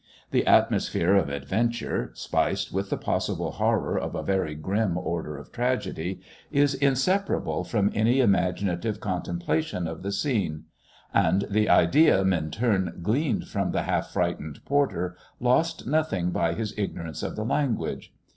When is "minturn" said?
12.25-13.01